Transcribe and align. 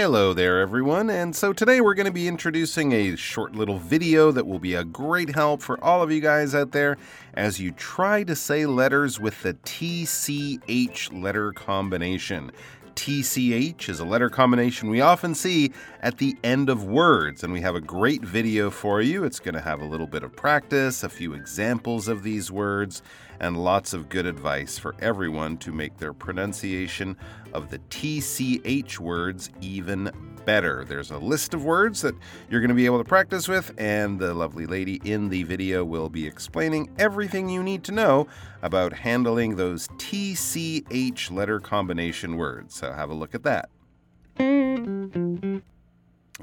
Hello 0.00 0.32
there, 0.32 0.60
everyone. 0.60 1.10
And 1.10 1.34
so 1.34 1.52
today 1.52 1.80
we're 1.80 1.94
going 1.94 2.06
to 2.06 2.12
be 2.12 2.28
introducing 2.28 2.92
a 2.92 3.16
short 3.16 3.56
little 3.56 3.80
video 3.80 4.30
that 4.30 4.46
will 4.46 4.60
be 4.60 4.74
a 4.74 4.84
great 4.84 5.34
help 5.34 5.60
for 5.60 5.82
all 5.82 6.04
of 6.04 6.12
you 6.12 6.20
guys 6.20 6.54
out 6.54 6.70
there 6.70 6.96
as 7.34 7.58
you 7.58 7.72
try 7.72 8.22
to 8.22 8.36
say 8.36 8.64
letters 8.64 9.18
with 9.18 9.42
the 9.42 9.54
TCH 9.54 11.20
letter 11.20 11.52
combination. 11.52 12.52
TCH 12.98 13.88
is 13.88 14.00
a 14.00 14.04
letter 14.04 14.28
combination 14.28 14.90
we 14.90 15.00
often 15.00 15.32
see 15.32 15.70
at 16.02 16.18
the 16.18 16.36
end 16.42 16.68
of 16.68 16.82
words, 16.82 17.44
and 17.44 17.52
we 17.52 17.60
have 17.60 17.76
a 17.76 17.80
great 17.80 18.22
video 18.22 18.70
for 18.70 19.00
you. 19.00 19.22
It's 19.22 19.38
going 19.38 19.54
to 19.54 19.60
have 19.60 19.80
a 19.80 19.84
little 19.84 20.08
bit 20.08 20.24
of 20.24 20.34
practice, 20.34 21.04
a 21.04 21.08
few 21.08 21.32
examples 21.32 22.08
of 22.08 22.24
these 22.24 22.50
words, 22.50 23.02
and 23.38 23.56
lots 23.56 23.92
of 23.92 24.08
good 24.08 24.26
advice 24.26 24.78
for 24.78 24.96
everyone 24.98 25.58
to 25.58 25.70
make 25.70 25.96
their 25.96 26.12
pronunciation 26.12 27.16
of 27.52 27.70
the 27.70 27.78
TCH 27.78 28.98
words 28.98 29.50
even 29.60 30.10
better. 30.48 30.82
There's 30.82 31.10
a 31.10 31.18
list 31.18 31.52
of 31.52 31.62
words 31.62 32.00
that 32.00 32.14
you're 32.48 32.62
going 32.62 32.70
to 32.70 32.74
be 32.74 32.86
able 32.86 32.96
to 32.96 33.04
practice 33.04 33.48
with, 33.48 33.70
and 33.76 34.18
the 34.18 34.32
lovely 34.32 34.64
lady 34.64 34.98
in 35.04 35.28
the 35.28 35.42
video 35.42 35.84
will 35.84 36.08
be 36.08 36.26
explaining 36.26 36.88
everything 36.98 37.50
you 37.50 37.62
need 37.62 37.84
to 37.84 37.92
know 37.92 38.26
about 38.62 38.94
handling 38.94 39.56
those 39.56 39.88
TCH 39.98 41.30
letter 41.30 41.60
combination 41.60 42.38
words. 42.38 42.74
So 42.76 42.94
have 42.94 43.10
a 43.10 43.14
look 43.14 43.34
at 43.34 43.42
that. 43.42 43.68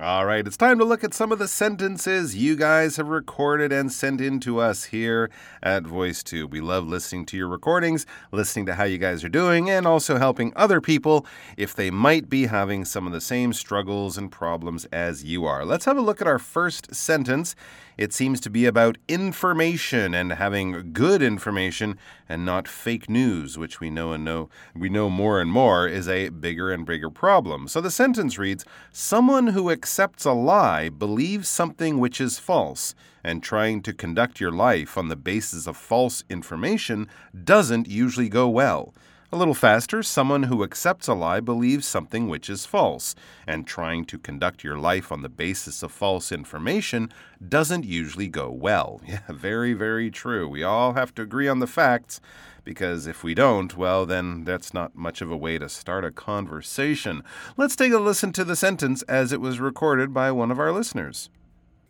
All 0.02 0.26
right, 0.26 0.46
it's 0.46 0.58
time 0.58 0.78
to 0.80 0.84
look 0.84 1.06
at 1.06 1.14
some 1.14 1.32
of 1.32 1.40
the 1.40 1.48
sentences 1.48 2.36
you 2.36 2.58
guys 2.58 2.98
have 2.98 3.08
recorded 3.08 3.72
and 3.72 3.90
sent 3.90 4.20
in 4.20 4.42
to 4.42 4.60
us 4.60 4.84
here 4.84 5.30
at 5.64 5.84
VoiceTube. 5.84 6.50
We 6.50 6.60
love 6.60 6.86
listening 6.86 7.26
to 7.28 7.38
your 7.38 7.48
recordings, 7.48 8.06
listening 8.34 8.66
to 8.66 8.76
how 8.76 8.84
you 8.84 8.98
guys 8.98 9.24
are 9.24 9.30
doing, 9.30 9.70
and 9.70 9.88
also 9.88 10.18
helping 10.18 10.52
other 10.54 10.82
people 10.82 11.26
if 11.56 11.74
they 11.74 11.92
might 11.92 12.28
be 12.28 12.48
having 12.48 12.84
some 12.84 13.08
of 13.08 13.14
the 13.14 13.22
same 13.22 13.54
struggles 13.54 14.18
and 14.18 14.30
problems 14.30 14.84
as 14.92 15.24
you 15.24 15.46
are. 15.46 15.64
Let's 15.64 15.86
have 15.86 15.96
a 15.96 16.02
look 16.02 16.20
at 16.20 16.28
our 16.28 16.40
first 16.40 16.94
sentence. 16.94 17.56
It 17.98 18.12
seems 18.12 18.42
to 18.42 18.50
be 18.50 18.66
about 18.66 18.98
information 19.08 20.14
and 20.14 20.34
having 20.34 20.92
good 20.92 21.22
information 21.22 21.98
and 22.28 22.46
not 22.46 22.68
fake 22.68 23.10
news, 23.10 23.58
which 23.58 23.80
we 23.80 23.90
know 23.90 24.12
and 24.12 24.26
know 24.26 24.50
we 24.76 24.90
know 24.90 25.10
more 25.10 25.40
and 25.40 25.50
more 25.50 25.88
is 25.88 26.10
a 26.10 26.28
bigger 26.28 26.74
and 26.74 26.86
bigger 26.86 27.10
problem. 27.10 27.70
So 27.70 27.80
the 27.80 27.92
sentence 27.92 28.38
reads, 28.38 28.66
someone 28.92 29.48
who 29.48 29.70
accepts 29.86 30.26
a 30.26 30.32
lie 30.32 30.90
believes 30.90 31.48
something 31.48 32.00
which 32.00 32.20
is 32.20 32.40
false, 32.40 32.96
and 33.24 33.44
trying 33.44 33.84
to 33.84 33.94
conduct 33.94 34.40
your 34.40 34.52
life 34.52 34.98
on 34.98 35.10
the 35.10 35.16
basis 35.16 35.68
of 35.68 35.78
false 35.78 36.24
information 36.28 37.08
doesn't 37.44 37.88
usually 37.88 38.28
go 38.28 38.50
well. 38.50 38.96
A 39.36 39.44
little 39.46 39.54
faster, 39.54 40.02
someone 40.02 40.44
who 40.44 40.64
accepts 40.64 41.10
a 41.10 41.14
lie 41.14 41.42
believes 41.42 41.86
something 41.86 42.30
which 42.30 42.50
is 42.50 42.66
false, 42.66 43.16
and 43.46 43.68
trying 43.68 44.06
to 44.06 44.18
conduct 44.18 44.64
your 44.64 44.78
life 44.78 45.12
on 45.12 45.24
the 45.24 45.28
basis 45.28 45.84
of 45.84 45.92
false 45.92 46.32
information 46.32 47.12
doesn't 47.46 47.84
usually 47.84 48.30
go 48.30 48.50
well. 48.50 49.02
Yeah, 49.06 49.20
very, 49.28 49.74
very 49.74 50.10
true. 50.10 50.48
We 50.48 50.64
all 50.64 50.94
have 50.94 51.14
to 51.16 51.22
agree 51.22 51.50
on 51.50 51.60
the 51.60 51.68
facts, 51.68 52.22
because 52.64 53.08
if 53.08 53.26
we 53.26 53.34
don't, 53.34 53.76
well, 53.76 54.06
then 54.06 54.46
that's 54.46 54.74
not 54.74 54.96
much 54.96 55.20
of 55.22 55.30
a 55.30 55.36
way 55.36 55.58
to 55.58 55.68
start 55.68 56.06
a 56.06 56.12
conversation. 56.12 57.22
Let's 57.58 57.76
take 57.76 57.92
a 57.92 58.00
listen 58.00 58.32
to 58.32 58.46
the 58.46 58.56
sentence 58.56 59.02
as 59.02 59.34
it 59.34 59.42
was 59.42 59.60
recorded 59.60 60.14
by 60.14 60.32
one 60.32 60.50
of 60.50 60.60
our 60.62 60.72
listeners. 60.72 61.30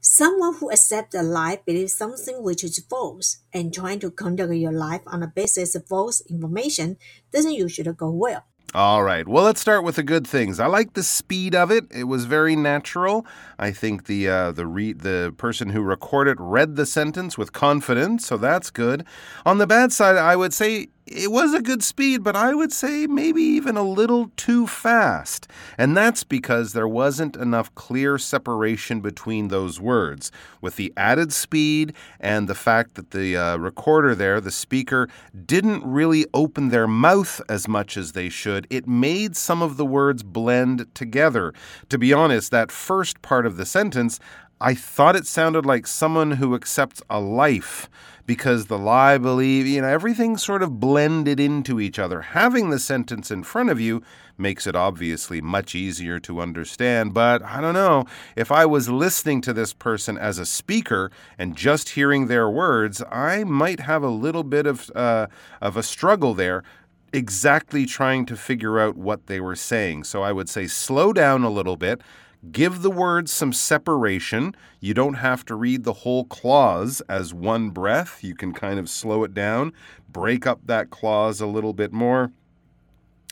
Someone 0.08 0.54
who 0.54 0.72
accepts 0.72 1.16
a 1.16 1.24
lie 1.24 1.60
believes 1.66 1.96
something 1.96 2.44
which 2.44 2.64
is 2.64 2.78
false, 2.88 3.40
and 3.52 3.74
trying 3.74 4.00
to 4.00 4.12
conduct 4.12 4.54
your 4.54 4.72
life 4.72 5.02
on 5.08 5.22
the 5.22 5.28
basis 5.28 5.74
of 5.74 5.88
false 5.88 6.22
information 6.30 6.98
doesn't 7.34 7.54
usually 7.54 7.92
go 7.92 8.12
well. 8.12 8.44
All 8.76 9.02
right. 9.02 9.28
Well, 9.28 9.44
let's 9.44 9.62
start 9.62 9.84
with 9.84 9.96
the 9.96 10.04
good 10.04 10.28
things. 10.28 10.60
I 10.60 10.68
like 10.68 10.94
the 10.94 11.02
speed 11.02 11.56
of 11.56 11.72
it. 11.72 11.86
It 11.92 12.04
was 12.04 12.26
very 12.26 12.56
natural. 12.56 13.26
I 13.58 13.72
think 13.72 14.06
the 14.06 14.30
uh, 14.30 14.52
the 14.52 14.68
re- 14.68 14.94
the 14.94 15.34
person 15.38 15.70
who 15.70 15.82
recorded 15.82 16.38
read 16.40 16.76
the 16.76 16.86
sentence 16.86 17.36
with 17.36 17.52
confidence, 17.52 18.28
so 18.28 18.38
that's 18.38 18.70
good. 18.70 19.06
On 19.44 19.58
the 19.58 19.66
bad 19.66 19.92
side, 19.92 20.18
I 20.18 20.36
would 20.36 20.54
say 20.54 20.90
it 21.08 21.32
was 21.32 21.54
a 21.54 21.62
good 21.62 21.84
speed, 21.84 22.24
but 22.24 22.36
I 22.36 22.56
would 22.56 22.72
say 22.72 23.06
maybe 23.06 23.42
even 23.42 23.78
a 23.78 23.84
little 23.84 24.32
too 24.38 24.66
fast. 24.66 25.48
And 25.78 25.96
that's 25.96 26.24
because 26.24 26.74
there 26.74 26.88
wasn't 26.88 27.36
enough 27.36 27.74
clear 27.76 28.18
separation 28.18 29.02
between 29.02 29.50
those 29.50 29.80
words. 29.80 30.32
With 30.62 30.78
the 30.78 30.92
added 30.98 31.32
speed 31.32 31.94
and 32.20 32.48
the 32.48 32.56
fact 32.56 32.96
that 32.96 33.12
the 33.12 33.38
uh, 33.38 33.58
recorder 33.58 34.16
there, 34.16 34.42
the 34.42 34.50
speaker, 34.50 35.08
didn't 35.46 35.86
really 35.86 36.26
open 36.34 36.70
their 36.70 36.88
mouth 36.88 37.40
as 37.48 37.68
much 37.68 37.98
as 37.98 38.14
they 38.14 38.30
should, 38.30 38.66
it 38.72 38.88
made 38.88 39.38
some 39.38 39.62
of 39.62 39.78
the 39.78 39.86
words 39.86 40.24
blend 40.24 40.88
together. 40.96 41.54
To 41.90 42.00
be 42.00 42.14
honest, 42.14 42.50
that 42.50 42.72
first 42.72 43.22
part 43.22 43.46
of 43.46 43.58
the 43.58 43.66
sentence, 43.66 44.20
I 44.60 44.74
thought 44.74 45.18
it 45.18 45.28
sounded 45.28 45.66
like 45.66 45.86
someone 45.86 46.32
who 46.32 46.56
accepts 46.56 47.02
a 47.10 47.20
life 47.20 47.90
because 48.26 48.66
the 48.66 48.78
lie 48.78 49.18
believe, 49.18 49.68
you 49.68 49.82
know, 49.82 49.88
everything 49.88 50.38
sort 50.38 50.64
of 50.64 50.80
blended 50.80 51.40
into 51.40 51.80
each 51.80 52.00
other. 52.00 52.22
Having 52.22 52.70
the 52.70 52.80
sentence 52.80 53.30
in 53.30 53.44
front 53.44 53.70
of 53.70 53.80
you 53.80 54.02
makes 54.38 54.66
it 54.68 54.76
obviously 54.76 55.42
much 55.42 55.76
easier 55.76 56.20
to 56.20 56.42
understand, 56.42 57.14
but 57.14 57.44
I 57.44 57.62
don't 57.62 57.74
know. 57.74 58.06
If 58.36 58.52
I 58.52 58.66
was 58.66 58.90
listening 58.90 59.42
to 59.42 59.54
this 59.54 59.74
person 59.74 60.18
as 60.18 60.40
a 60.40 60.46
speaker 60.46 61.12
and 61.38 61.56
just 61.56 61.90
hearing 61.90 62.28
their 62.28 62.50
words, 62.50 63.04
I 63.12 63.44
might 63.44 63.82
have 63.82 64.04
a 64.04 64.10
little 64.10 64.44
bit 64.44 64.66
of 64.66 64.92
uh, 64.96 65.28
of 65.62 65.78
a 65.78 65.84
struggle 65.84 66.34
there 66.34 66.64
exactly 67.14 67.86
trying 67.86 68.26
to 68.26 68.36
figure 68.36 68.80
out 68.80 68.98
what 68.98 69.28
they 69.28 69.40
were 69.40 69.56
saying. 69.56 70.04
So 70.04 70.22
I 70.22 70.34
would 70.34 70.50
say 70.50 70.68
slow 70.68 71.14
down 71.14 71.44
a 71.44 71.50
little 71.50 71.78
bit 71.78 72.02
Give 72.52 72.82
the 72.82 72.92
words 72.92 73.32
some 73.32 73.54
separation. 73.54 74.56
You 74.80 74.94
don't 74.94 75.16
have 75.16 75.46
to 75.46 75.56
read 75.56 75.84
the 75.84 75.94
whole 75.94 76.26
clause 76.26 77.02
as 77.08 77.34
one 77.34 77.70
breath. 77.70 78.24
You 78.24 78.36
can 78.36 78.54
kind 78.54 78.78
of 78.78 78.90
slow 78.90 79.24
it 79.24 79.34
down, 79.34 79.74
break 80.10 80.46
up 80.46 80.60
that 80.66 80.90
clause 80.90 81.42
a 81.42 81.48
little 81.48 81.74
bit 81.74 81.92
more. 81.92 82.32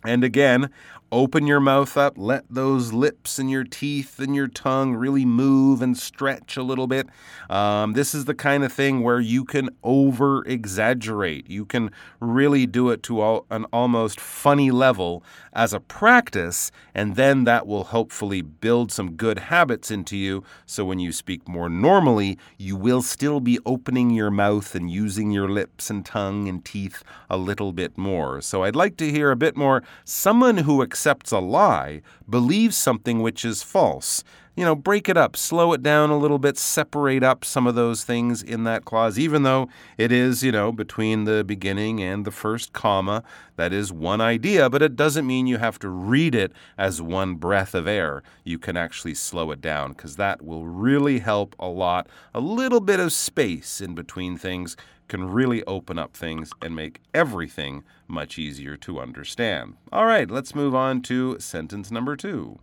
And 0.05 0.23
again, 0.23 0.69
open 1.13 1.45
your 1.45 1.59
mouth 1.59 1.95
up, 1.95 2.15
let 2.17 2.43
those 2.49 2.91
lips 2.91 3.37
and 3.37 3.49
your 3.49 3.63
teeth 3.63 4.19
and 4.19 4.35
your 4.35 4.47
tongue 4.47 4.95
really 4.95 5.25
move 5.25 5.79
and 5.79 5.95
stretch 5.95 6.57
a 6.57 6.63
little 6.63 6.87
bit. 6.87 7.07
Um, 7.51 7.93
this 7.93 8.15
is 8.15 8.25
the 8.25 8.33
kind 8.33 8.63
of 8.63 8.73
thing 8.73 9.03
where 9.03 9.19
you 9.19 9.45
can 9.45 9.69
over 9.83 10.43
exaggerate. 10.45 11.47
You 11.47 11.65
can 11.65 11.91
really 12.19 12.65
do 12.65 12.89
it 12.89 13.03
to 13.03 13.21
all, 13.21 13.45
an 13.51 13.65
almost 13.65 14.19
funny 14.19 14.71
level 14.71 15.23
as 15.53 15.71
a 15.71 15.79
practice, 15.79 16.71
and 16.95 17.15
then 17.15 17.43
that 17.43 17.67
will 17.67 17.83
hopefully 17.83 18.41
build 18.41 18.91
some 18.91 19.11
good 19.11 19.37
habits 19.37 19.91
into 19.91 20.17
you. 20.17 20.43
So 20.65 20.83
when 20.83 20.97
you 20.97 21.11
speak 21.11 21.47
more 21.47 21.69
normally, 21.69 22.39
you 22.57 22.75
will 22.75 23.03
still 23.03 23.39
be 23.39 23.59
opening 23.67 24.09
your 24.09 24.31
mouth 24.31 24.73
and 24.73 24.89
using 24.89 25.29
your 25.29 25.47
lips 25.47 25.91
and 25.91 26.03
tongue 26.03 26.47
and 26.47 26.65
teeth 26.65 27.03
a 27.29 27.37
little 27.37 27.71
bit 27.71 27.99
more. 27.99 28.41
So 28.41 28.63
I'd 28.63 28.75
like 28.75 28.97
to 28.97 29.11
hear 29.11 29.29
a 29.29 29.35
bit 29.35 29.55
more. 29.55 29.83
Someone 30.05 30.57
who 30.59 30.81
accepts 30.81 31.31
a 31.31 31.39
lie 31.39 32.01
believes 32.29 32.75
something 32.77 33.21
which 33.21 33.45
is 33.45 33.63
false. 33.63 34.23
You 34.55 34.63
know, 34.63 34.75
break 34.75 35.09
it 35.09 35.17
up, 35.17 35.35
slow 35.35 35.73
it 35.73 35.81
down 35.81 36.11
a 36.11 36.17
little 36.17 36.37
bit, 36.37 36.59
separate 36.59 37.23
up 37.23 37.43
some 37.43 37.65
of 37.65 37.73
those 37.73 38.03
things 38.03 38.43
in 38.43 38.65
that 38.65 38.85
clause, 38.85 39.17
even 39.17 39.41
though 39.41 39.67
it 39.97 40.11
is, 40.11 40.43
you 40.43 40.51
know, 40.51 40.71
between 40.71 41.23
the 41.23 41.43
beginning 41.43 42.03
and 42.03 42.23
the 42.23 42.31
first 42.31 42.71
comma. 42.71 43.23
That 43.55 43.73
is 43.73 43.91
one 43.91 44.21
idea, 44.21 44.69
but 44.69 44.83
it 44.83 44.95
doesn't 44.95 45.25
mean 45.25 45.47
you 45.47 45.57
have 45.57 45.79
to 45.79 45.89
read 45.89 46.35
it 46.35 46.51
as 46.77 47.01
one 47.01 47.33
breath 47.33 47.73
of 47.73 47.87
air. 47.87 48.21
You 48.43 48.59
can 48.59 48.77
actually 48.77 49.15
slow 49.15 49.49
it 49.49 49.59
down 49.59 49.93
because 49.93 50.17
that 50.17 50.43
will 50.43 50.67
really 50.67 51.17
help 51.17 51.55
a 51.57 51.67
lot. 51.67 52.07
A 52.35 52.39
little 52.39 52.79
bit 52.79 52.99
of 52.99 53.11
space 53.11 53.81
in 53.81 53.95
between 53.95 54.37
things 54.37 54.77
can 55.07 55.31
really 55.31 55.63
open 55.65 55.97
up 55.97 56.15
things 56.15 56.51
and 56.61 56.75
make 56.75 57.01
everything 57.13 57.83
much 58.07 58.37
easier 58.37 58.77
to 58.77 58.99
understand. 58.99 59.77
All 59.91 60.05
right, 60.05 60.29
let's 60.29 60.53
move 60.53 60.75
on 60.75 61.01
to 61.03 61.39
sentence 61.39 61.89
number 61.89 62.15
two. 62.15 62.59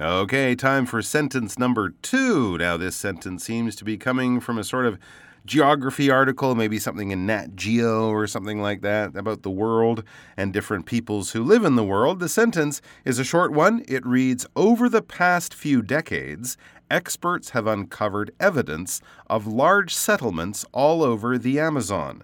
Okay, 0.00 0.54
time 0.54 0.86
for 0.86 1.02
sentence 1.02 1.58
number 1.58 1.90
two. 1.90 2.56
Now, 2.56 2.78
this 2.78 2.96
sentence 2.96 3.44
seems 3.44 3.76
to 3.76 3.84
be 3.84 3.98
coming 3.98 4.40
from 4.40 4.56
a 4.56 4.64
sort 4.64 4.86
of 4.86 4.98
geography 5.44 6.10
article, 6.10 6.54
maybe 6.54 6.78
something 6.78 7.10
in 7.10 7.26
Nat 7.26 7.56
Geo 7.56 8.08
or 8.08 8.26
something 8.26 8.62
like 8.62 8.80
that 8.80 9.14
about 9.14 9.42
the 9.42 9.50
world 9.50 10.02
and 10.34 10.50
different 10.50 10.86
peoples 10.86 11.32
who 11.32 11.44
live 11.44 11.62
in 11.66 11.76
the 11.76 11.84
world. 11.84 12.20
The 12.20 12.30
sentence 12.30 12.80
is 13.04 13.18
a 13.18 13.24
short 13.24 13.52
one. 13.52 13.84
It 13.86 14.06
reads 14.06 14.46
Over 14.56 14.88
the 14.88 15.02
past 15.02 15.52
few 15.52 15.82
decades, 15.82 16.56
experts 16.90 17.50
have 17.50 17.66
uncovered 17.66 18.32
evidence 18.40 19.02
of 19.28 19.46
large 19.46 19.94
settlements 19.94 20.64
all 20.72 21.02
over 21.02 21.36
the 21.36 21.60
Amazon. 21.60 22.22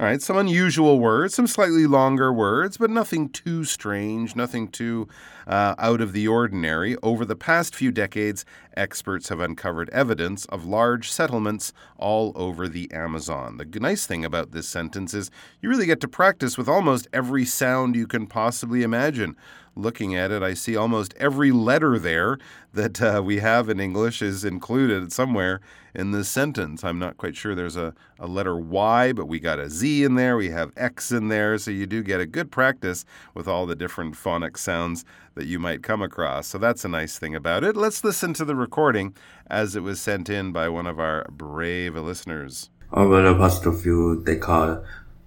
All 0.00 0.06
right, 0.06 0.22
some 0.22 0.38
unusual 0.38 0.98
words, 0.98 1.34
some 1.34 1.46
slightly 1.46 1.86
longer 1.86 2.32
words, 2.32 2.78
but 2.78 2.88
nothing 2.88 3.28
too 3.28 3.64
strange, 3.64 4.34
nothing 4.34 4.68
too 4.68 5.08
uh, 5.46 5.74
out 5.76 6.00
of 6.00 6.14
the 6.14 6.26
ordinary. 6.26 6.96
Over 7.02 7.26
the 7.26 7.36
past 7.36 7.74
few 7.74 7.92
decades, 7.92 8.46
experts 8.74 9.28
have 9.28 9.40
uncovered 9.40 9.90
evidence 9.90 10.46
of 10.46 10.64
large 10.64 11.10
settlements 11.10 11.74
all 11.98 12.32
over 12.34 12.66
the 12.66 12.90
Amazon. 12.92 13.58
The 13.58 13.66
nice 13.78 14.06
thing 14.06 14.24
about 14.24 14.52
this 14.52 14.66
sentence 14.66 15.12
is 15.12 15.30
you 15.60 15.68
really 15.68 15.84
get 15.84 16.00
to 16.00 16.08
practice 16.08 16.56
with 16.56 16.66
almost 16.66 17.06
every 17.12 17.44
sound 17.44 17.94
you 17.94 18.06
can 18.06 18.26
possibly 18.26 18.82
imagine 18.82 19.36
looking 19.74 20.14
at 20.14 20.30
it, 20.30 20.42
I 20.42 20.54
see 20.54 20.76
almost 20.76 21.14
every 21.18 21.52
letter 21.52 21.98
there 21.98 22.38
that 22.72 23.00
uh, 23.00 23.22
we 23.24 23.38
have 23.38 23.68
in 23.68 23.80
English 23.80 24.22
is 24.22 24.44
included 24.44 25.12
somewhere 25.12 25.60
in 25.94 26.12
this 26.12 26.28
sentence. 26.28 26.84
I'm 26.84 26.98
not 26.98 27.16
quite 27.16 27.36
sure 27.36 27.54
there's 27.54 27.76
a, 27.76 27.94
a 28.18 28.26
letter 28.26 28.56
Y, 28.56 29.12
but 29.12 29.26
we 29.26 29.40
got 29.40 29.58
a 29.58 29.68
Z 29.68 30.04
in 30.04 30.14
there, 30.14 30.36
we 30.36 30.50
have 30.50 30.72
X 30.76 31.10
in 31.10 31.28
there, 31.28 31.58
so 31.58 31.70
you 31.70 31.86
do 31.86 32.02
get 32.02 32.20
a 32.20 32.26
good 32.26 32.50
practice 32.50 33.04
with 33.34 33.48
all 33.48 33.66
the 33.66 33.76
different 33.76 34.16
phonic 34.16 34.56
sounds 34.58 35.04
that 35.34 35.46
you 35.46 35.58
might 35.58 35.82
come 35.82 36.02
across. 36.02 36.46
So 36.48 36.58
that's 36.58 36.84
a 36.84 36.88
nice 36.88 37.18
thing 37.18 37.34
about 37.34 37.64
it. 37.64 37.76
Let's 37.76 38.04
listen 38.04 38.34
to 38.34 38.44
the 38.44 38.56
recording 38.56 39.14
as 39.48 39.74
it 39.76 39.82
was 39.82 40.00
sent 40.00 40.28
in 40.28 40.52
by 40.52 40.68
one 40.68 40.86
of 40.86 41.00
our 41.00 41.26
brave 41.30 41.96
listeners. 41.96 42.70
Over 42.92 43.22
the 43.22 43.34
past 43.34 43.64
few 43.82 44.22
decades, 44.24 44.80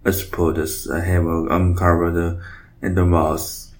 experts 0.05 0.89
have 0.89 1.25
uncovered 1.25 2.41
enormous 2.81 3.72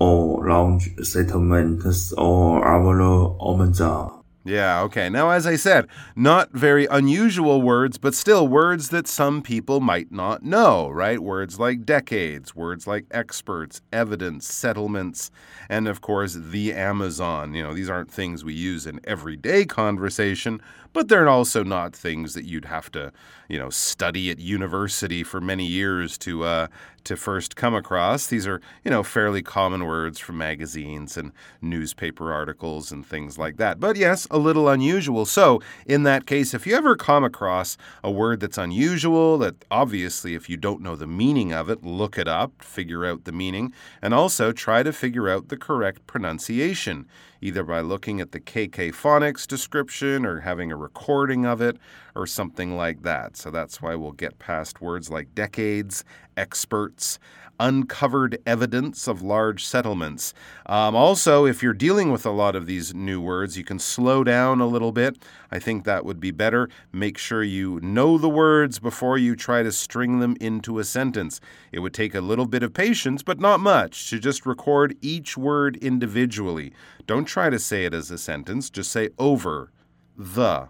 or 0.00 0.48
large 0.48 0.90
settlements 1.04 2.12
or 2.14 2.64
our 2.64 3.36
Amazon. 3.40 4.20
Yeah, 4.42 4.80
okay. 4.84 5.10
Now, 5.10 5.30
as 5.30 5.46
I 5.46 5.56
said, 5.56 5.86
not 6.16 6.50
very 6.52 6.86
unusual 6.86 7.60
words, 7.60 7.98
but 7.98 8.14
still 8.14 8.48
words 8.48 8.88
that 8.88 9.06
some 9.06 9.42
people 9.42 9.80
might 9.80 10.10
not 10.10 10.42
know, 10.42 10.88
right? 10.88 11.20
Words 11.20 11.60
like 11.60 11.84
decades, 11.84 12.56
words 12.56 12.86
like 12.86 13.04
experts, 13.10 13.82
evidence, 13.92 14.50
settlements, 14.50 15.30
and 15.68 15.86
of 15.86 16.00
course, 16.00 16.38
the 16.40 16.72
Amazon. 16.72 17.52
You 17.52 17.62
know, 17.62 17.74
these 17.74 17.90
aren't 17.90 18.10
things 18.10 18.42
we 18.42 18.54
use 18.54 18.86
in 18.86 19.00
everyday 19.04 19.66
conversation, 19.66 20.62
but 20.92 21.08
they're 21.08 21.28
also 21.28 21.62
not 21.62 21.94
things 21.94 22.34
that 22.34 22.44
you'd 22.44 22.64
have 22.64 22.90
to, 22.92 23.12
you 23.48 23.58
know, 23.58 23.70
study 23.70 24.30
at 24.30 24.38
university 24.38 25.22
for 25.22 25.40
many 25.40 25.64
years 25.66 26.18
to 26.18 26.44
uh, 26.44 26.66
to 27.04 27.16
first 27.16 27.56
come 27.56 27.74
across. 27.74 28.26
These 28.26 28.46
are, 28.46 28.60
you 28.84 28.90
know, 28.90 29.02
fairly 29.02 29.42
common 29.42 29.84
words 29.84 30.18
from 30.18 30.38
magazines 30.38 31.16
and 31.16 31.32
newspaper 31.60 32.32
articles 32.32 32.92
and 32.92 33.06
things 33.06 33.38
like 33.38 33.56
that. 33.56 33.80
But 33.80 33.96
yes, 33.96 34.26
a 34.30 34.38
little 34.38 34.68
unusual. 34.68 35.24
So, 35.26 35.60
in 35.86 36.02
that 36.04 36.26
case, 36.26 36.54
if 36.54 36.66
you 36.66 36.76
ever 36.76 36.96
come 36.96 37.24
across 37.24 37.76
a 38.04 38.10
word 38.10 38.40
that's 38.40 38.58
unusual, 38.58 39.38
that 39.38 39.64
obviously, 39.70 40.34
if 40.34 40.48
you 40.48 40.56
don't 40.56 40.82
know 40.82 40.96
the 40.96 41.06
meaning 41.06 41.52
of 41.52 41.70
it, 41.70 41.82
look 41.82 42.18
it 42.18 42.28
up, 42.28 42.62
figure 42.62 43.06
out 43.06 43.24
the 43.24 43.32
meaning, 43.32 43.72
and 44.02 44.12
also 44.12 44.52
try 44.52 44.82
to 44.82 44.92
figure 44.92 45.28
out 45.28 45.48
the 45.48 45.56
correct 45.56 46.06
pronunciation 46.06 47.06
either 47.40 47.62
by 47.62 47.80
looking 47.80 48.20
at 48.20 48.32
the 48.32 48.40
KK 48.40 48.92
Phonics 48.92 49.46
description 49.46 50.26
or 50.26 50.40
having 50.40 50.70
a 50.70 50.76
recording 50.76 51.46
of 51.46 51.60
it 51.60 51.76
or 52.14 52.26
something 52.26 52.76
like 52.76 53.02
that. 53.02 53.36
So 53.36 53.50
that's 53.50 53.80
why 53.80 53.94
we'll 53.94 54.12
get 54.12 54.38
past 54.38 54.80
words 54.80 55.10
like 55.10 55.34
decades, 55.34 56.04
experts, 56.36 57.18
uncovered 57.60 58.38
evidence 58.46 59.06
of 59.06 59.20
large 59.20 59.64
settlements. 59.66 60.32
Um, 60.64 60.96
also, 60.96 61.44
if 61.44 61.62
you're 61.62 61.74
dealing 61.74 62.10
with 62.10 62.24
a 62.24 62.30
lot 62.30 62.56
of 62.56 62.66
these 62.66 62.94
new 62.94 63.20
words, 63.20 63.58
you 63.58 63.64
can 63.64 63.78
slow 63.78 64.24
down 64.24 64.60
a 64.60 64.66
little 64.66 64.92
bit. 64.92 65.22
I 65.50 65.58
think 65.58 65.84
that 65.84 66.04
would 66.04 66.18
be 66.18 66.30
better. 66.30 66.70
Make 66.90 67.18
sure 67.18 67.42
you 67.42 67.78
know 67.80 68.16
the 68.16 68.30
words 68.30 68.78
before 68.78 69.18
you 69.18 69.36
try 69.36 69.62
to 69.62 69.70
string 69.70 70.20
them 70.20 70.36
into 70.40 70.78
a 70.78 70.84
sentence. 70.84 71.40
It 71.70 71.80
would 71.80 71.92
take 71.92 72.14
a 72.14 72.22
little 72.22 72.46
bit 72.46 72.62
of 72.62 72.72
patience, 72.72 73.22
but 73.22 73.38
not 73.38 73.60
much, 73.60 74.08
to 74.08 74.18
just 74.18 74.46
record 74.46 74.96
each 75.02 75.36
word 75.36 75.76
individually. 75.76 76.72
Don't 77.06 77.26
try 77.30 77.50
to 77.50 77.58
say 77.58 77.84
it 77.84 77.94
as 77.94 78.10
a 78.10 78.18
sentence, 78.18 78.70
just 78.70 78.90
say 78.90 79.10
over, 79.18 79.70
the, 80.16 80.68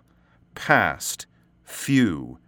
past, 0.54 1.26
few, 1.64 2.38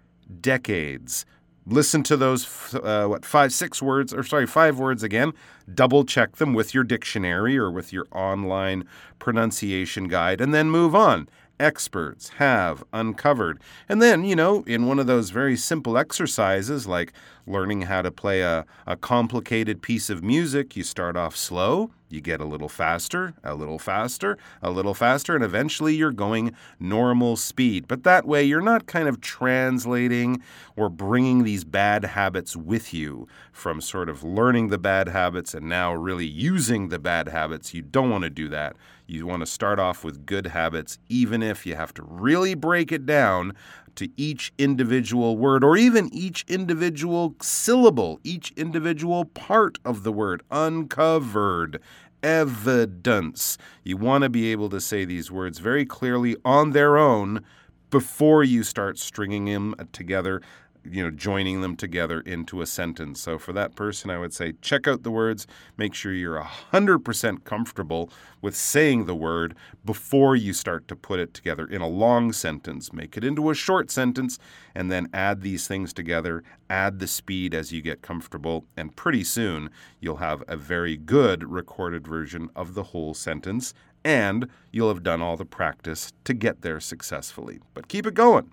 decades 0.41 1.25
Listen 1.67 2.03
to 2.03 2.17
those, 2.17 2.75
uh, 2.75 3.07
what, 3.07 3.25
five, 3.25 3.53
six 3.53 3.81
words, 3.81 4.13
or 4.13 4.25
sorry, 4.25 4.47
five 4.47 4.81
words 4.81 5.05
again. 5.05 5.33
Double 5.73 6.05
check 6.05 6.37
them 6.37 6.55
with 6.55 6.75
your 6.75 6.83
dictionary 6.83 7.57
or 7.57 7.71
with 7.71 7.93
your 7.93 8.07
online 8.11 8.85
pronunciation 9.21 10.09
guide, 10.09 10.41
and 10.41 10.53
then 10.53 10.71
move 10.71 10.93
on. 10.95 11.29
Experts 11.61 12.31
have 12.31 12.83
uncovered. 12.93 13.61
And 13.89 14.03
then, 14.03 14.25
you 14.25 14.35
know, 14.35 14.65
in 14.67 14.89
one 14.89 14.99
of 14.99 15.07
those 15.07 15.31
very 15.31 15.57
simple 15.57 15.97
exercises 15.97 16.89
like 16.89 17.13
learning 17.47 17.83
how 17.83 18.03
to 18.03 18.11
play 18.11 18.43
a, 18.43 18.65
a 18.87 18.97
complicated 18.97 19.83
piece 19.83 20.11
of 20.11 20.23
music, 20.23 20.77
you 20.77 20.83
start 20.83 21.17
off 21.17 21.37
slow 21.37 21.91
you 22.13 22.21
get 22.21 22.43
a 22.43 22.45
little 22.45 22.69
faster, 22.69 23.33
a 23.43 23.55
little 23.55 23.79
faster, 23.79 24.37
a 24.61 24.71
little 24.71 24.93
faster, 24.93 25.35
and 25.35 25.43
eventually 25.43 25.95
you're 25.95 26.13
going 26.13 26.53
normal 26.79 27.37
speed. 27.37 27.89
But 27.89 28.05
that 28.05 28.27
way, 28.27 28.45
you're 28.45 28.61
not 28.61 28.87
kind 28.87 29.09
of 29.09 29.23
translating 29.23 30.43
or 30.77 30.91
bringing 30.91 31.43
these 31.43 31.65
bad 31.65 32.05
habits 32.05 32.55
with 32.55 32.93
you 32.93 33.27
from 33.51 33.81
sort 33.81 34.11
of 34.11 34.23
learning 34.23 34.69
the 34.69 34.79
bad 34.79 35.09
habits 35.09 35.55
and 35.55 35.69
now 35.69 35.95
really 35.95 36.27
using 36.27 36.91
the 36.91 36.99
bad 36.99 37.29
habits. 37.29 37.73
You 37.73 37.81
don't 37.81 38.11
want 38.11 38.25
to 38.25 38.31
do 38.31 38.49
that. 38.51 38.77
You 39.07 39.27
want 39.27 39.41
to 39.41 39.47
start 39.47 39.79
off 39.79 40.05
with 40.05 40.27
good 40.27 40.49
habits, 40.49 40.99
even 41.09 41.43
if 41.43 41.67
you 41.67 41.75
have 41.77 41.95
to 41.95 42.03
really 42.03 42.55
break 42.55 42.93
it 42.93 43.07
down 43.07 43.55
to 43.97 44.09
each 44.17 44.53
individual 44.59 45.37
word 45.37 45.65
or 45.65 45.77
even 45.77 46.13
each 46.13 46.45
individual 46.49 47.35
syllable, 47.41 48.21
each 48.25 48.53
individual 48.57 49.25
part 49.25 49.79
of 49.85 50.03
the 50.03 50.13
word. 50.13 50.43
Uncovered. 50.51 51.81
Evidence. 52.23 53.59
You 53.83 53.97
want 53.97 54.23
to 54.23 54.29
be 54.29 54.53
able 54.53 54.69
to 54.71 54.81
say 54.81 55.05
these 55.05 55.31
words 55.31 55.59
very 55.59 55.85
clearly 55.85 56.37
on 56.45 56.71
their 56.71 56.97
own 56.97 57.45
before 57.91 58.45
you 58.45 58.63
start 58.63 58.99
stringing 58.99 59.45
them 59.45 59.75
together 59.93 60.41
you 60.85 61.03
know, 61.03 61.11
joining 61.11 61.61
them 61.61 61.77
together 61.77 62.21
into 62.21 62.61
a 62.61 62.67
sentence. 62.67 63.21
So 63.21 63.39
for 63.39 63.53
that 63.53 63.75
person, 63.75 64.11
I 64.11 64.19
would 64.19 64.33
say 64.33 64.55
check 64.61 64.89
out 64.89 65.03
the 65.03 65.11
words, 65.11 65.47
make 65.77 65.95
sure 65.95 66.13
you're 66.13 66.41
100% 66.41 67.45
comfortable 67.45 68.11
with 68.41 68.57
saying 68.57 69.07
the 69.07 69.15
word 69.15 69.55
before 69.85 70.35
you 70.35 70.53
start 70.53 70.89
to 70.89 70.97
put 70.97 71.21
it 71.21 71.35
together 71.35 71.67
in 71.67 71.81
a 71.81 71.89
long 71.89 72.33
sentence. 72.33 72.93
Make 72.93 73.17
it 73.17 73.25
into 73.25 73.51
a 73.51 73.55
short 73.55 73.91
sentence 73.91 74.39
and 74.75 74.91
then 74.91 75.09
add 75.13 75.43
these 75.43 75.67
things 75.67 75.93
together, 75.93 76.43
add 76.69 76.99
the 76.99 77.07
speed 77.07 77.55
as 77.55 77.73
you 77.73 77.83
get 77.83 78.03
comfortable, 78.03 78.65
and 78.77 78.97
pretty 78.97 79.25
soon 79.25 79.71
you'll 80.01 80.17
have 80.17 80.43
a 80.49 80.57
very 80.57 80.97
good 80.97 81.45
recorded 81.51 82.07
version 82.07 82.51
of 82.57 82.75
the 82.75 82.85
whole 82.85 83.15
sentence 83.15 83.75
and 84.05 84.49
you'll 84.73 84.89
have 84.89 85.03
done 85.03 85.23
all 85.23 85.37
the 85.37 85.45
practice 85.45 86.13
to 86.25 86.35
get 86.35 86.63
there 86.63 86.81
successfully. 86.81 87.61
But 87.75 87.89
keep 87.89 88.07
it 88.07 88.15
going. 88.15 88.51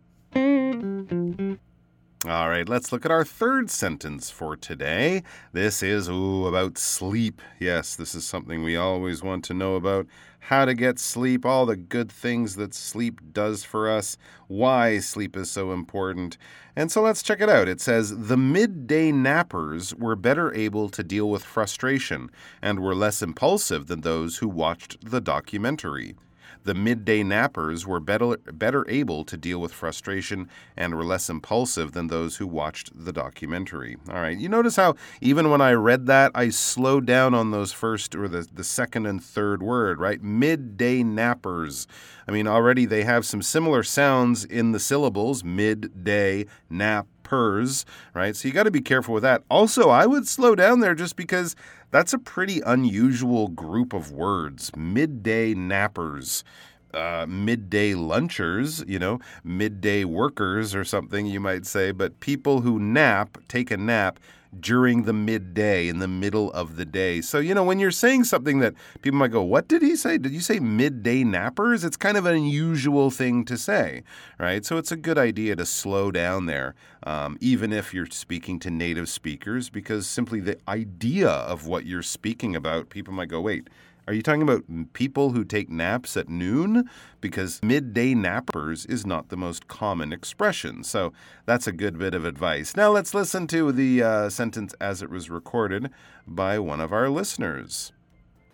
All 2.28 2.50
right, 2.50 2.68
let's 2.68 2.92
look 2.92 3.06
at 3.06 3.12
our 3.12 3.24
third 3.24 3.70
sentence 3.70 4.30
for 4.30 4.58
today. 4.58 5.24
This 5.54 5.82
is 5.82 6.10
ooh, 6.10 6.48
about 6.48 6.78
sleep. 6.78 7.42
Yes, 7.62 7.96
this 7.96 8.14
is 8.14 8.26
something 8.26 8.62
we 8.62 8.76
always 8.76 9.24
want 9.24 9.46
to 9.46 9.54
know 9.54 9.76
about 9.76 10.06
how 10.42 10.66
to 10.66 10.74
get 10.74 11.00
sleep, 11.00 11.46
all 11.46 11.66
the 11.66 11.78
good 11.78 12.12
things 12.12 12.58
that 12.58 12.74
sleep 12.74 13.22
does 13.32 13.64
for 13.64 13.90
us, 13.90 14.18
why 14.50 15.00
sleep 15.00 15.38
is 15.38 15.50
so 15.50 15.72
important. 15.72 16.38
And 16.76 16.92
so 16.92 17.02
let's 17.02 17.24
check 17.24 17.40
it 17.40 17.48
out. 17.48 17.70
It 17.70 17.80
says 17.80 18.28
the 18.28 18.36
midday 18.36 19.14
nappers 19.14 19.98
were 19.98 20.18
better 20.18 20.54
able 20.54 20.90
to 20.90 21.04
deal 21.04 21.30
with 21.30 21.46
frustration 21.46 22.30
and 22.62 22.82
were 22.82 22.96
less 22.96 23.22
impulsive 23.22 23.88
than 23.88 24.02
those 24.02 24.40
who 24.40 24.50
watched 24.50 25.10
the 25.10 25.22
documentary. 25.22 26.16
The 26.64 26.74
midday 26.74 27.24
nappers 27.24 27.86
were 27.86 28.00
better, 28.00 28.38
better 28.38 28.86
able 28.90 29.24
to 29.26 29.38
deal 29.38 29.60
with 29.60 29.72
frustration 29.72 30.50
and 30.76 30.96
were 30.96 31.06
less 31.06 31.30
impulsive 31.30 31.94
than 31.94 32.08
those 32.08 32.38
who 32.38 32.48
watched 32.48 32.92
the 32.94 33.14
documentary. 33.14 33.98
All 34.10 34.16
right, 34.16 34.38
you 34.38 34.50
notice 34.50 34.76
how 34.76 34.96
even 35.22 35.50
when 35.50 35.62
I 35.62 35.72
read 35.72 36.06
that, 36.08 36.32
I 36.36 36.50
slowed 36.50 37.06
down 37.06 37.34
on 37.34 37.52
those 37.52 37.72
first 37.72 38.16
or 38.16 38.28
the, 38.28 38.48
the 38.54 38.64
second 38.64 39.06
and 39.06 39.24
third 39.24 39.64
word, 39.64 40.00
right? 40.00 40.22
Midday 40.22 41.04
nappers. 41.04 41.88
I 42.28 42.32
mean, 42.32 42.48
already 42.48 42.86
they 42.86 43.04
have 43.04 43.26
some 43.26 43.42
similar 43.42 43.84
sounds 43.84 44.44
in 44.46 44.72
the 44.72 44.80
syllables 44.80 45.44
midday, 45.44 46.46
nap, 46.70 47.08
purrs, 47.30 47.86
right? 48.14 48.36
So 48.36 48.48
you 48.48 48.54
got 48.54 48.64
to 48.64 48.72
be 48.72 48.82
careful 48.82 49.14
with 49.14 49.24
that. 49.24 49.44
Also, 49.50 49.90
I 49.90 50.06
would 50.12 50.28
slow 50.28 50.56
down 50.56 50.80
there 50.82 50.96
just 50.96 51.16
because 51.16 51.56
that's 51.92 52.14
a 52.14 52.20
pretty 52.20 52.62
unusual 52.66 53.48
group 53.50 53.94
of 53.94 54.12
words. 54.12 54.72
Midday 54.76 55.54
nappers. 55.54 56.44
uh, 56.94 57.26
midday 57.28 57.94
lunchers, 57.94 58.84
you 58.88 59.00
know, 59.00 59.20
midday 59.44 60.04
workers 60.04 60.74
or 60.74 60.84
something, 60.84 61.26
you 61.26 61.40
might 61.40 61.66
say, 61.66 61.92
but 61.92 62.20
people 62.20 62.62
who 62.62 62.80
nap, 62.80 63.38
take 63.48 63.70
a 63.72 63.78
nap 63.78 64.20
during 64.58 65.04
the 65.04 65.14
midday, 65.14 65.88
in 65.88 66.00
the 66.00 66.08
middle 66.08 66.52
of 66.54 66.76
the 66.76 66.86
day. 66.86 67.22
So, 67.22 67.40
you 67.40 67.54
know, 67.54 67.64
when 67.64 67.80
you're 67.80 67.92
saying 67.92 68.24
something 68.24 68.60
that 68.60 68.74
people 69.02 69.20
might 69.20 69.32
go, 69.32 69.44
What 69.44 69.68
did 69.68 69.82
he 69.82 69.96
say? 69.96 70.18
Did 70.18 70.32
you 70.32 70.40
say 70.40 70.60
midday 70.60 71.24
nappers? 71.24 71.84
It's 71.84 71.98
kind 71.98 72.18
of 72.18 72.26
an 72.26 72.36
unusual 72.36 73.12
thing 73.12 73.46
to 73.46 73.58
say, 73.58 74.04
right? 74.40 74.66
So, 74.66 74.78
it's 74.78 74.92
a 74.92 74.98
good 74.98 75.18
idea 75.18 75.56
to 75.56 75.66
slow 75.66 76.12
down 76.12 76.46
there, 76.46 76.76
um, 77.04 77.38
even 77.40 77.72
if 77.72 77.94
you're 77.94 78.08
speaking 78.08 78.60
to 78.60 78.72
native 78.72 79.10
speakers, 79.10 79.70
because 79.70 80.08
simply 80.08 80.40
the 80.40 80.58
idea 80.68 81.30
of 81.30 81.68
what 81.68 81.86
you're 81.86 82.04
speaking 82.04 82.56
about, 82.56 82.90
people 82.90 83.14
might 83.14 83.30
go, 83.30 83.42
Wait, 83.42 83.70
are 84.10 84.14
you 84.14 84.24
talking 84.24 84.42
about 84.42 84.64
people 84.94 85.34
who 85.34 85.44
take 85.44 85.70
naps 85.70 86.18
at 86.18 86.28
noon? 86.28 86.90
Because 87.22 87.60
midday 87.62 88.16
nappers 88.16 88.90
is 88.90 89.06
not 89.06 89.30
the 89.30 89.38
most 89.38 89.68
common 89.68 90.12
expression. 90.12 90.84
So 90.84 91.14
that's 91.46 91.68
a 91.68 91.72
good 91.72 92.00
bit 92.00 92.16
of 92.16 92.26
advice. 92.26 92.76
Now 92.76 92.90
let's 92.90 93.14
listen 93.14 93.46
to 93.48 93.72
the 93.72 94.02
uh, 94.02 94.30
sentence 94.32 94.74
as 94.82 95.04
it 95.04 95.12
was 95.12 95.30
recorded 95.30 95.92
by 96.26 96.58
one 96.58 96.82
of 96.82 96.92
our 96.92 97.08
listeners. 97.08 97.92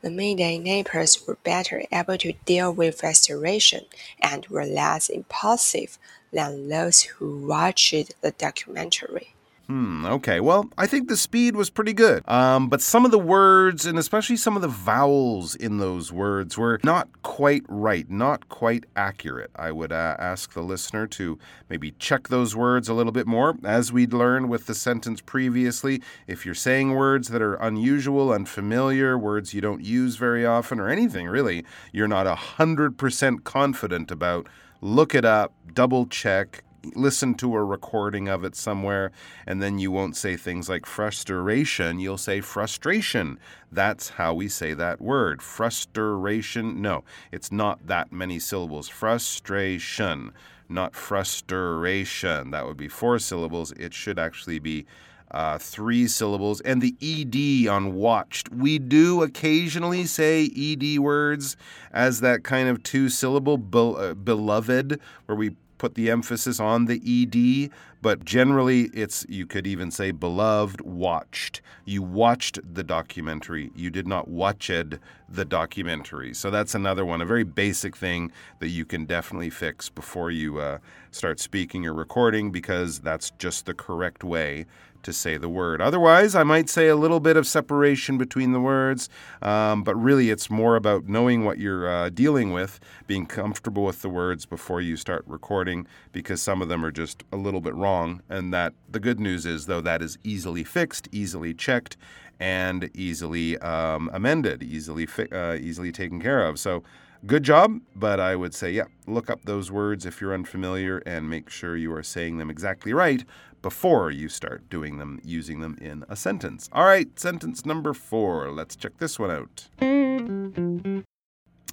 The 0.02 0.12
midday 0.12 0.60
nappers 0.60 1.26
were 1.26 1.38
better 1.46 1.84
able 1.90 2.18
to 2.18 2.34
deal 2.44 2.74
with 2.74 3.00
frustration 3.00 3.86
and 4.20 4.46
were 4.48 4.66
less 4.66 5.08
impulsive 5.08 5.98
than 6.34 6.68
those 6.68 7.04
who 7.04 7.48
watched 7.48 8.20
the 8.20 8.32
documentary. 8.32 9.35
Hmm, 9.68 10.06
okay. 10.06 10.40
Well, 10.40 10.70
I 10.78 10.86
think 10.86 11.08
the 11.08 11.18
speed 11.18 11.56
was 11.56 11.72
pretty 11.72 11.94
good. 11.94 12.28
Um, 12.30 12.70
but 12.70 12.82
some 12.82 13.04
of 13.04 13.10
the 13.10 13.18
words, 13.18 13.88
and 13.88 13.98
especially 13.98 14.38
some 14.38 14.56
of 14.56 14.62
the 14.62 14.68
vowels 14.68 15.56
in 15.56 15.80
those 15.80 16.14
words, 16.14 16.56
were 16.56 16.80
not 16.84 17.10
quite 17.24 17.64
right, 17.68 18.08
not 18.10 18.48
quite 18.48 18.84
accurate. 18.96 19.50
I 19.56 19.72
would 19.72 19.92
uh, 19.92 20.18
ask 20.20 20.54
the 20.54 20.62
listener 20.62 21.08
to 21.08 21.40
maybe 21.68 21.92
check 21.98 22.28
those 22.28 22.56
words 22.56 22.88
a 22.90 22.94
little 22.94 23.12
bit 23.12 23.26
more. 23.26 23.56
As 23.64 23.92
we'd 23.92 24.14
learned 24.14 24.50
with 24.50 24.68
the 24.68 24.76
sentence 24.76 25.20
previously, 25.20 26.00
if 26.28 26.46
you're 26.46 26.54
saying 26.54 26.94
words 26.94 27.30
that 27.30 27.42
are 27.42 27.56
unusual, 27.56 28.32
unfamiliar, 28.32 29.18
words 29.18 29.56
you 29.56 29.62
don't 29.62 29.84
use 29.84 30.16
very 30.16 30.46
often, 30.46 30.80
or 30.80 30.90
anything 30.90 31.28
really, 31.28 31.66
you're 31.92 32.08
not 32.08 32.28
100% 32.28 33.44
confident 33.44 34.12
about 34.12 34.48
look 34.82 35.16
it 35.16 35.26
up, 35.26 35.54
double 35.74 36.06
check, 36.06 36.64
listen 36.96 37.36
to 37.36 37.56
a 37.56 37.63
recording 37.63 38.27
of 38.27 38.44
it 38.44 38.56
somewhere, 38.56 39.12
and 39.48 39.62
then 39.62 39.80
you 39.80 39.92
won't 39.92 40.15
say 40.15 40.36
things 40.36 40.70
like 40.70 40.86
frustration, 40.86 42.00
you'll 42.00 42.18
say 42.18 42.42
frustration. 42.42 43.39
That's 43.72 44.10
how 44.10 44.34
we 44.34 44.48
say 44.48 44.74
that 44.74 45.01
word. 45.01 45.42
Frustration. 45.42 46.82
No, 46.82 47.04
it's 47.32 47.51
not 47.51 47.88
that 47.88 48.12
many 48.12 48.39
syllables. 48.39 48.88
Frustration, 48.88 50.32
not 50.70 50.96
frustration. 50.96 52.51
That 52.51 52.65
would 52.65 52.77
be 52.77 52.88
four 52.88 53.20
syllables. 53.20 53.72
It 53.74 53.94
should 53.94 54.20
actually 54.20 54.60
be 54.60 54.86
uh, 55.32 55.58
three 55.58 56.08
syllables, 56.08 56.62
and 56.62 56.82
the 56.82 56.96
ed 57.01 57.68
on 57.70 57.94
watched. 57.94 58.50
We 58.51 58.80
do 58.80 59.24
occasionally 59.24 60.06
say 60.06 60.50
ed 60.56 61.00
words 61.00 61.58
as 61.92 62.22
that 62.22 62.44
kind 62.44 62.70
of 62.70 62.84
two 62.84 63.10
syllable 63.10 63.58
be- 63.58 63.96
uh, 63.98 64.13
beloved, 64.13 65.00
where 65.25 65.36
we 65.36 65.56
put 65.77 65.96
the 65.96 66.10
emphasis 66.10 66.60
on 66.60 66.86
the 66.86 66.96
ed, 66.96 67.72
but 68.06 68.24
generally 68.24 68.84
it's 68.94 69.26
you 69.28 69.48
could 69.48 69.66
even 69.66 69.90
say 69.90 70.12
beloved 70.12 70.80
watched. 70.82 71.60
You 71.86 72.04
watched 72.04 72.60
the 72.76 72.84
documentary. 72.84 73.72
You 73.76 73.90
did 73.90 74.06
not 74.06 74.28
watched 74.28 75.00
the 75.28 75.44
documentary. 75.44 76.36
So 76.36 76.52
that's 76.52 76.76
another 76.76 77.04
one, 77.04 77.20
a 77.24 77.26
very 77.26 77.44
basic 77.44 77.98
thing 77.98 78.32
that 78.60 78.68
you 78.68 78.86
can 78.86 79.06
definitely 79.06 79.50
fix 79.50 79.90
before 79.90 80.30
you 80.30 80.60
uh, 80.60 80.78
start 81.10 81.40
speaking 81.40 81.88
or 81.88 81.96
recording 81.96 82.52
because 82.52 83.00
that's 83.00 83.32
just 83.40 83.66
the 83.66 83.74
correct 83.74 84.24
way 84.24 84.68
to 85.06 85.14
say 85.14 85.38
the 85.38 85.48
word. 85.48 85.82
Otherwise, 85.82 86.34
I 86.36 86.44
might 86.44 86.68
say 86.68 86.88
a 86.88 86.96
little 86.96 87.20
bit 87.20 87.38
of 87.38 87.46
separation 87.46 88.18
between 88.18 88.54
the 88.54 88.60
words, 88.60 89.08
um, 89.42 89.84
but 89.84 89.96
really 89.96 90.32
it's 90.32 90.50
more 90.50 90.76
about 90.76 91.08
knowing 91.08 91.46
what 91.46 91.60
you're 91.60 91.88
uh, 91.88 92.10
dealing 92.10 92.52
with, 92.52 92.80
being 93.06 93.28
comfortable 93.28 93.84
with 93.84 94.02
the 94.02 94.10
words 94.10 94.46
before 94.48 94.82
you 94.82 94.98
start 94.98 95.24
recording, 95.28 95.86
because 96.12 96.42
some 96.42 96.62
of 96.62 96.70
them 96.70 96.84
are 96.84 96.92
just 96.92 97.24
a 97.32 97.38
little 97.38 97.62
bit 97.62 97.76
wrong. 97.96 98.22
And 98.30 98.54
that 98.54 98.74
the 98.90 99.00
good 99.00 99.20
news 99.20 99.46
is, 99.46 99.66
though, 99.66 99.82
that 99.82 100.02
is 100.02 100.18
easily 100.24 100.64
fixed, 100.64 101.08
easily 101.12 101.54
checked, 101.54 101.98
and 102.40 102.90
easily 102.94 103.58
um, 103.60 104.10
amended, 104.14 104.64
easily 104.64 105.06
fi- 105.06 105.30
uh, 105.32 105.56
easily 105.56 105.92
taken 105.92 106.20
care 106.22 106.46
of. 106.46 106.60
So 106.60 106.84
good 107.25 107.44
job, 107.44 107.80
but 107.96 108.20
I 108.20 108.36
would 108.36 108.54
say, 108.54 108.72
yeah, 108.72 108.86
look 109.08 109.30
up 109.30 109.42
those 109.46 109.72
words 109.72 110.06
if 110.06 110.22
you're 110.22 110.34
unfamiliar 110.34 110.98
and 111.06 111.30
make 111.30 111.50
sure 111.50 111.78
you 111.78 111.94
are 111.94 112.04
saying 112.04 112.38
them 112.38 112.50
exactly 112.50 112.94
right 112.94 113.24
before 113.62 114.12
you 114.12 114.30
start 114.30 114.70
doing 114.70 114.98
them, 114.98 115.20
using 115.24 115.62
them 115.62 115.78
in 115.82 116.04
a 116.10 116.16
sentence. 116.16 116.70
All 116.72 116.86
right, 116.86 117.18
sentence 117.20 117.66
number 117.66 117.94
four. 117.94 118.52
Let's 118.52 118.75
check 118.75 118.98
this 118.98 119.18
one 119.18 119.32
out. 119.32 121.06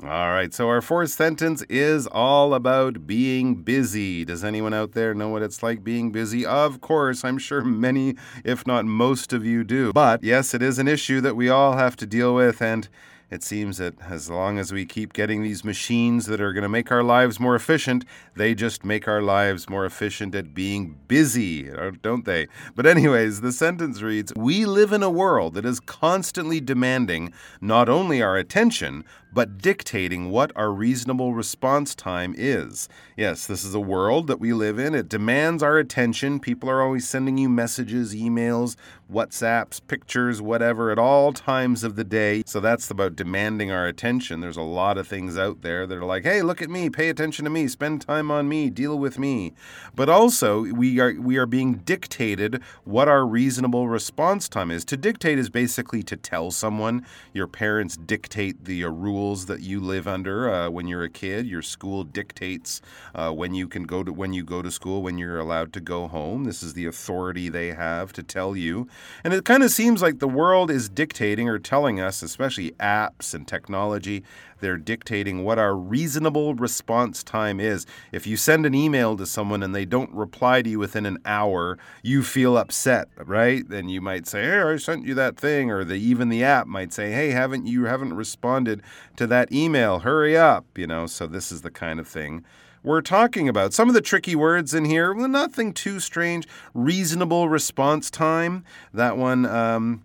All 0.01 0.09
right, 0.09 0.53
so 0.55 0.69
our 0.69 0.81
fourth 0.81 1.11
sentence 1.11 1.63
is 1.69 2.07
all 2.07 2.55
about 2.55 3.07
being 3.07 3.57
busy. 3.57 4.25
Does 4.25 4.43
anyone 4.43 4.73
out 4.73 4.93
there 4.93 5.13
know 5.13 5.29
what 5.29 5.43
it's 5.43 5.63
like 5.63 5.85
being 5.85 6.11
busy? 6.11 6.47
Of 6.47 6.81
course, 6.81 7.25
I'm 7.25 7.37
sure 7.37 7.63
many, 7.63 8.17
if 8.43 8.67
not 8.67 8.87
most 8.87 9.35
of 9.35 9.45
you 9.45 9.65
do. 9.65 9.93
But 9.93 10.25
yes, 10.25 10.55
it 10.55 10.63
is 10.63 10.79
an 10.79 10.89
issue 10.89 11.21
that 11.21 11.37
we 11.37 11.51
all 11.51 11.77
have 11.77 11.95
to 11.97 12.07
deal 12.07 12.35
with, 12.35 12.63
and 12.63 12.89
it 13.31 13.43
seems 13.43 13.79
that 13.79 13.95
as 14.03 14.29
long 14.29 14.59
as 14.59 14.73
we 14.73 14.85
keep 14.85 15.13
getting 15.13 15.43
these 15.43 15.65
machines 15.65 16.27
that 16.27 16.41
are 16.41 16.53
going 16.53 16.63
to 16.65 16.69
make 16.69 16.91
our 16.91 17.03
lives 17.03 17.41
more 17.41 17.55
efficient, 17.55 18.05
they 18.35 18.55
just 18.55 18.85
make 18.85 19.07
our 19.07 19.23
lives 19.23 19.71
more 19.71 19.87
efficient 19.87 20.35
at 20.35 20.53
being 20.53 20.99
busy, 21.09 21.71
uh, 21.71 21.93
don't 22.03 22.27
they? 22.27 22.47
But, 22.75 22.85
anyways, 22.87 23.41
the 23.41 23.53
sentence 23.53 24.03
reads 24.03 24.35
We 24.37 24.67
live 24.67 24.93
in 24.93 25.03
a 25.03 25.11
world 25.11 25.55
that 25.55 25.65
is 25.65 25.81
constantly 25.81 26.61
demanding 26.61 27.33
not 27.61 27.89
only 27.89 28.21
our 28.21 28.37
attention, 28.37 29.05
but 29.33 29.59
dictating 29.59 30.31
what 30.31 30.53
our 30.57 30.71
reasonable 30.71 31.33
response 31.33 31.95
time 31.95 32.35
is. 32.37 32.89
Yes, 33.17 33.47
this 33.47 33.65
is 33.65 33.75
a 33.75 33.81
world 33.81 34.27
that 34.27 34.41
we 34.41 34.53
live 34.53 34.79
in. 34.79 34.95
It 34.95 35.09
demands 35.09 35.63
our 35.63 35.79
attention. 35.79 36.41
People 36.41 36.69
are 36.69 36.83
always 36.83 37.09
sending 37.09 37.39
you 37.39 37.49
messages, 37.49 38.15
emails, 38.15 38.77
WhatsApps, 39.11 39.81
pictures, 39.87 40.41
whatever, 40.41 40.91
at 40.91 40.99
all 40.99 41.33
times 41.33 41.85
of 41.85 41.97
the 41.97 42.05
day. 42.05 42.43
So 42.47 42.61
that's 42.61 42.91
about 42.91 43.17
demanding 43.17 43.71
our 43.71 43.87
attention. 43.87 44.41
There's 44.41 44.57
a 44.57 44.63
lot 44.63 44.99
of 44.99 45.07
things 45.07 45.39
out 45.39 45.63
there 45.63 45.87
that 45.87 45.99
are 45.99 46.05
like, 46.05 46.25
hey, 46.25 46.43
look 46.43 46.63
at 46.63 46.71
me, 46.71 46.91
pay 46.91 47.09
attention 47.09 47.45
to 47.45 47.51
me, 47.51 47.69
spend 47.69 48.01
time 48.03 48.31
on 48.31 48.49
me, 48.49 48.71
deal 48.71 48.99
with 48.99 49.19
me. 49.19 49.53
But 49.95 50.09
also, 50.09 50.63
we 50.63 50.99
are 50.99 51.15
we 51.21 51.37
are 51.37 51.47
being 51.47 51.75
dictated 51.75 52.63
what 52.85 53.09
our 53.09 53.27
reasonable 53.27 53.89
response 53.89 54.49
time 54.49 54.71
is. 54.71 54.85
To 54.87 54.97
dictate 54.97 55.39
is 55.39 55.51
basically 55.51 56.03
to 56.05 56.17
tell 56.17 56.51
someone. 56.51 57.07
Your 57.33 57.47
parents 57.47 57.97
dictate 57.97 58.65
the 58.65 58.85
rules 58.85 59.22
rules 59.23 59.47
that 59.47 59.61
you 59.61 59.79
live 59.79 60.09
under 60.09 60.53
uh, 60.53 60.69
when 60.69 60.89
you're 60.89 61.05
a 61.05 61.09
kid. 61.09 61.47
Your 61.47 61.63
school 61.63 62.03
dictates 62.03 62.83
uh, 63.15 63.31
when 63.31 63.55
you 63.55 63.69
can 63.69 63.85
go 63.85 64.03
to 64.03 64.13
when 64.13 64.33
you 64.33 64.43
go 64.43 64.63
to 64.63 64.71
school, 64.71 65.01
when 65.01 65.17
you're 65.17 65.39
allowed 65.39 65.73
to 65.75 65.81
go 65.81 66.09
home. 66.09 66.43
This 66.43 66.63
is 66.63 66.75
the 66.75 66.87
authority 66.87 67.49
they 67.49 67.69
have 67.69 68.13
to 68.15 68.23
tell 68.25 68.57
you. 68.57 68.89
And 69.23 69.33
it 69.33 69.45
kind 69.45 69.63
of 69.63 69.71
seems 69.71 70.03
like 70.03 70.19
the 70.19 70.27
world 70.29 70.71
is 70.71 70.89
dictating 70.89 71.49
or 71.49 71.59
telling 71.61 72.01
us, 72.01 72.23
especially 72.23 72.73
apps 72.73 73.33
and 73.33 73.47
technology, 73.47 74.25
they're 74.63 74.77
dictating 74.77 75.43
what 75.45 75.59
our 75.59 75.75
reasonable 75.75 76.55
response 76.55 77.23
time 77.25 77.59
is. 77.59 77.85
If 78.13 78.29
you 78.29 78.37
send 78.37 78.65
an 78.65 78.75
email 78.75 79.17
to 79.17 79.27
someone 79.27 79.63
and 79.63 79.75
they 79.75 79.85
don't 79.85 80.13
reply 80.15 80.63
to 80.63 80.71
you 80.71 80.79
within 80.79 81.05
an 81.05 81.19
hour, 81.25 81.79
you 82.03 82.23
feel 82.23 82.57
upset, 82.57 83.09
right? 83.17 83.69
Then 83.69 83.89
you 83.89 84.01
might 84.01 84.27
say, 84.29 84.45
"Hey, 84.45 84.61
I 84.63 84.77
sent 84.77 85.05
you 85.05 85.15
that 85.15 85.37
thing," 85.37 85.71
or 85.71 85.85
the 85.85 85.97
even 85.97 86.29
the 86.29 86.45
app 86.45 86.67
might 86.69 86.93
say, 86.93 87.11
"Hey, 87.11 87.31
haven't 87.31 87.67
you 87.67 87.87
haven't 87.87 88.15
responded 88.15 88.83
to 89.17 89.27
that 89.29 89.53
email? 89.53 90.01
Hurry 90.01 90.37
up!" 90.37 90.67
You 90.77 90.87
know. 90.87 91.07
So 91.07 91.27
this 91.27 91.53
is 91.53 91.63
the 91.63 91.71
kind 91.71 92.01
of 92.01 92.09
thing 92.09 92.45
we're 92.83 93.03
talking 93.03 93.49
about. 93.49 93.73
Some 93.73 93.89
of 93.89 93.95
the 93.95 94.01
tricky 94.01 94.35
words 94.35 94.75
in 94.75 94.85
here, 94.85 95.13
well, 95.13 95.29
nothing 95.29 95.73
too 95.73 96.01
strange. 96.01 96.47
Reasonable 96.75 97.49
response 97.49 98.11
time. 98.11 98.65
That 98.93 99.17
one. 99.17 99.47
Um, 99.47 100.05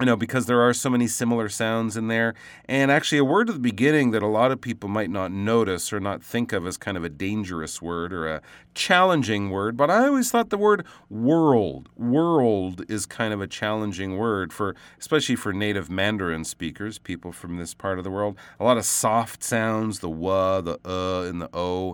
you 0.00 0.06
know, 0.06 0.16
because 0.16 0.46
there 0.46 0.62
are 0.62 0.72
so 0.72 0.88
many 0.88 1.06
similar 1.06 1.50
sounds 1.50 1.94
in 1.94 2.08
there. 2.08 2.34
And 2.64 2.90
actually, 2.90 3.18
a 3.18 3.24
word 3.24 3.50
at 3.50 3.54
the 3.54 3.60
beginning 3.60 4.12
that 4.12 4.22
a 4.22 4.26
lot 4.26 4.50
of 4.50 4.60
people 4.60 4.88
might 4.88 5.10
not 5.10 5.30
notice 5.30 5.92
or 5.92 6.00
not 6.00 6.22
think 6.22 6.54
of 6.54 6.66
as 6.66 6.78
kind 6.78 6.96
of 6.96 7.04
a 7.04 7.10
dangerous 7.10 7.82
word 7.82 8.12
or 8.14 8.26
a 8.26 8.40
challenging 8.74 9.50
word. 9.50 9.76
But 9.76 9.90
I 9.90 10.06
always 10.06 10.30
thought 10.30 10.48
the 10.48 10.56
word 10.56 10.86
world, 11.10 11.90
world 11.96 12.82
is 12.88 13.04
kind 13.04 13.34
of 13.34 13.42
a 13.42 13.46
challenging 13.46 14.16
word 14.16 14.54
for, 14.54 14.74
especially 14.98 15.36
for 15.36 15.52
native 15.52 15.90
Mandarin 15.90 16.44
speakers, 16.44 16.98
people 16.98 17.30
from 17.30 17.58
this 17.58 17.74
part 17.74 17.98
of 17.98 18.04
the 18.04 18.10
world. 18.10 18.38
A 18.58 18.64
lot 18.64 18.78
of 18.78 18.86
soft 18.86 19.44
sounds, 19.44 19.98
the 19.98 20.08
wa, 20.08 20.62
the 20.62 20.78
uh, 20.84 21.28
and 21.28 21.42
the 21.42 21.50
o. 21.52 21.88